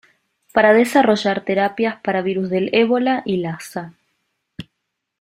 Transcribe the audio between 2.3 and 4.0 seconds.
del Ébola y Lassa.